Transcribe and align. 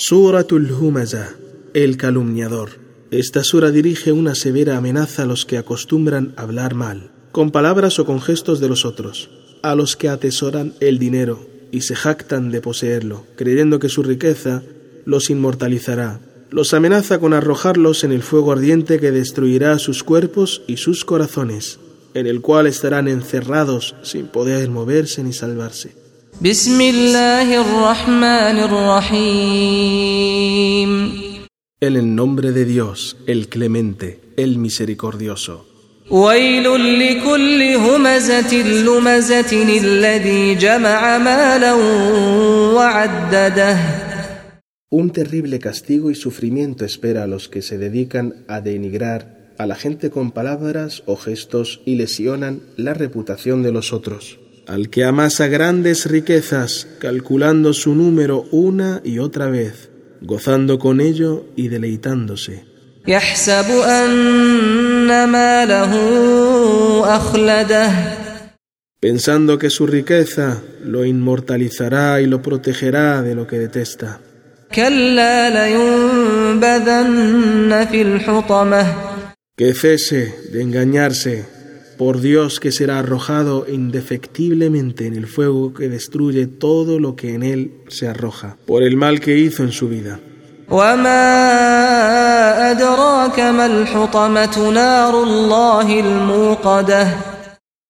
Suratul 0.00 0.70
Humaza, 0.70 1.30
el 1.74 1.96
calumniador. 1.96 2.70
Esta 3.10 3.42
sura 3.42 3.72
dirige 3.72 4.12
una 4.12 4.36
severa 4.36 4.76
amenaza 4.76 5.24
a 5.24 5.26
los 5.26 5.44
que 5.44 5.58
acostumbran 5.58 6.34
hablar 6.36 6.76
mal, 6.76 7.10
con 7.32 7.50
palabras 7.50 7.98
o 7.98 8.06
con 8.06 8.20
gestos 8.20 8.60
de 8.60 8.68
los 8.68 8.84
otros, 8.84 9.28
a 9.60 9.74
los 9.74 9.96
que 9.96 10.08
atesoran 10.08 10.74
el 10.78 11.00
dinero 11.00 11.44
y 11.72 11.80
se 11.80 11.96
jactan 11.96 12.52
de 12.52 12.60
poseerlo, 12.60 13.26
creyendo 13.34 13.80
que 13.80 13.88
su 13.88 14.04
riqueza 14.04 14.62
los 15.04 15.30
inmortalizará. 15.30 16.20
Los 16.50 16.74
amenaza 16.74 17.18
con 17.18 17.34
arrojarlos 17.34 18.04
en 18.04 18.12
el 18.12 18.22
fuego 18.22 18.52
ardiente 18.52 19.00
que 19.00 19.10
destruirá 19.10 19.80
sus 19.80 20.04
cuerpos 20.04 20.62
y 20.68 20.76
sus 20.76 21.04
corazones, 21.04 21.80
en 22.14 22.28
el 22.28 22.40
cual 22.40 22.68
estarán 22.68 23.08
encerrados 23.08 23.96
sin 24.02 24.28
poder 24.28 24.70
moverse 24.70 25.24
ni 25.24 25.32
salvarse. 25.32 26.07
بسم 26.41 26.81
الله 26.81 27.61
الرحمن 27.61 28.59
الرحيم 29.39 30.33
En 31.81 31.95
el 31.97 32.15
nombre 32.15 32.51
de 32.53 32.65
Dios, 32.65 33.17
el 33.27 33.49
clemente, 33.49 34.19
el 34.37 34.57
misericordioso. 34.57 35.65
ويل 36.09 36.63
لكل 36.99 37.75
همزة 37.75 38.53
لمزة 38.55 39.79
الذي 39.81 40.55
جمع 40.55 41.17
مالا 41.17 41.73
وعدده 42.75 43.77
Un 44.89 45.09
terrible 45.09 45.59
castigo 45.59 46.11
y 46.11 46.15
sufrimiento 46.15 46.85
espera 46.85 47.23
a 47.23 47.27
los 47.27 47.49
que 47.49 47.61
se 47.63 47.77
dedican 47.77 48.45
a 48.47 48.61
denigrar 48.61 49.55
a 49.57 49.65
la 49.65 49.75
gente 49.75 50.09
con 50.09 50.31
palabras 50.31 51.03
o 51.07 51.15
gestos 51.15 51.81
y 51.85 51.95
lesionan 51.95 52.61
la 52.77 52.93
reputación 52.93 53.63
de 53.63 53.71
los 53.71 53.91
otros. 53.91 54.39
al 54.68 54.90
que 54.90 55.02
amasa 55.04 55.48
grandes 55.48 56.04
riquezas, 56.04 56.86
calculando 57.00 57.72
su 57.72 57.94
número 57.94 58.44
una 58.50 59.00
y 59.02 59.18
otra 59.18 59.46
vez, 59.46 59.88
gozando 60.20 60.78
con 60.78 61.00
ello 61.00 61.46
y 61.56 61.68
deleitándose. 61.68 62.66
Pensando 69.00 69.58
que 69.58 69.70
su 69.70 69.86
riqueza 69.86 70.62
lo 70.84 71.06
inmortalizará 71.06 72.20
y 72.20 72.26
lo 72.26 72.42
protegerá 72.42 73.22
de 73.22 73.34
lo 73.34 73.46
que 73.46 73.58
detesta. 73.58 74.20
Que 79.56 79.74
cese 79.74 80.34
de 80.52 80.62
engañarse 80.62 81.57
por 81.98 82.20
Dios 82.20 82.60
que 82.60 82.72
será 82.72 83.00
arrojado 83.00 83.66
indefectiblemente 83.68 85.06
en 85.06 85.14
el 85.16 85.26
fuego 85.26 85.74
que 85.74 85.88
destruye 85.88 86.46
todo 86.46 86.98
lo 87.00 87.16
que 87.16 87.34
en 87.34 87.42
él 87.42 87.72
se 87.88 88.06
arroja, 88.08 88.56
por 88.66 88.82
el 88.82 88.96
mal 88.96 89.20
que 89.20 89.36
hizo 89.36 89.64
en 89.64 89.72
su 89.72 89.88
vida. 89.88 90.20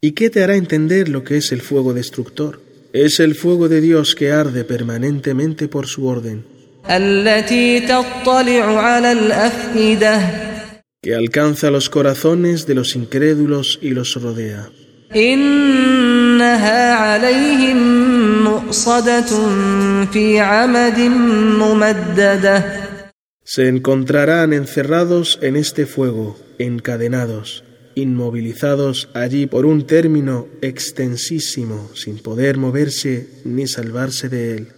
¿Y 0.00 0.12
qué 0.12 0.28
te 0.28 0.42
hará 0.42 0.54
entender 0.56 1.08
lo 1.08 1.24
que 1.24 1.38
es 1.38 1.50
el 1.52 1.62
fuego 1.62 1.94
destructor? 1.94 2.60
Es 2.92 3.20
el 3.20 3.34
fuego 3.34 3.68
de 3.68 3.80
Dios 3.80 4.14
que 4.14 4.32
arde 4.32 4.64
permanentemente 4.64 5.66
por 5.68 5.86
su 5.86 6.06
orden 6.06 6.44
que 11.04 11.14
alcanza 11.14 11.70
los 11.70 11.90
corazones 11.90 12.66
de 12.66 12.74
los 12.74 12.96
incrédulos 12.96 13.78
y 13.82 13.90
los 13.90 14.14
rodea. 14.14 14.70
Se 23.44 23.68
encontrarán 23.68 24.54
encerrados 24.54 25.38
en 25.42 25.56
este 25.56 25.84
fuego, 25.84 26.38
encadenados, 26.58 27.64
inmovilizados 27.94 29.10
allí 29.12 29.44
por 29.44 29.66
un 29.66 29.86
término 29.86 30.48
extensísimo, 30.62 31.90
sin 31.94 32.16
poder 32.16 32.56
moverse 32.56 33.28
ni 33.44 33.66
salvarse 33.66 34.30
de 34.30 34.56
él. 34.56 34.68